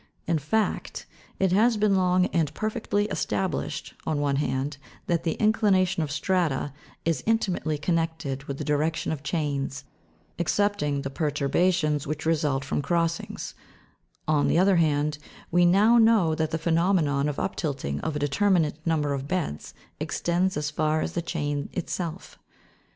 In 0.25 0.39
fact, 0.39 1.05
it 1.37 1.51
has 1.51 1.77
been 1.77 1.93
long 1.93 2.25
and 2.33 2.51
perfectly 2.55 3.05
established, 3.09 3.93
on 4.03 4.19
one 4.19 4.37
hand, 4.37 4.77
that 5.05 5.23
the 5.25 5.33
inclination 5.35 6.01
of 6.01 6.09
strata 6.09 6.73
is 7.05 7.21
intimately 7.27 7.77
connected 7.77 8.45
with 8.45 8.57
the 8.57 8.63
direction 8.63 9.11
of 9.11 9.21
chains, 9.21 9.83
excepting 10.39 11.03
the 11.03 11.11
perturba 11.11 11.71
tions 11.71 12.07
which 12.07 12.25
result 12.25 12.65
from 12.65 12.81
crossings; 12.81 13.53
on 14.27 14.47
the 14.47 14.57
other 14.57 14.77
hand, 14.77 15.19
we 15.51 15.67
now 15.67 15.99
know 15.99 16.33
that 16.33 16.49
the 16.49 16.57
phenomenon 16.57 17.29
of 17.29 17.37
uptilting 17.37 17.99
of 17.99 18.15
a 18.15 18.17
determinate 18.17 18.77
number 18.87 19.13
of 19.13 19.27
beds 19.27 19.75
extends 19.99 20.57
as 20.57 20.71
far 20.71 21.01
as 21.01 21.11
the 21.13 21.21
chain 21.21 21.69
itself. 21.73 22.39